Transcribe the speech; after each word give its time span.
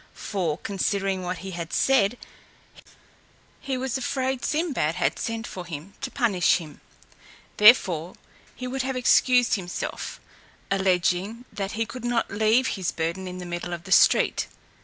For, 0.15 0.57
considering 0.57 1.21
what 1.21 1.37
he 1.45 1.51
had 1.51 1.71
said, 1.71 2.17
he 3.59 3.77
was 3.77 3.99
afraid 3.99 4.43
Sinbad 4.43 4.95
had 4.95 5.19
sent 5.19 5.45
for 5.45 5.63
him 5.63 5.93
to 6.01 6.09
punish 6.09 6.55
him: 6.57 6.81
therefore 7.57 8.15
he 8.55 8.65
would 8.65 8.81
have 8.81 8.95
excused 8.95 9.53
himself, 9.53 10.19
alleging, 10.71 11.45
that 11.53 11.73
he 11.73 11.85
could 11.85 12.03
not 12.03 12.31
leave 12.31 12.65
his 12.69 12.91
burden 12.91 13.27
in 13.27 13.37
the 13.37 13.45
middle 13.45 13.73
of 13.73 13.83
the 13.83 13.91
street. 13.91 14.47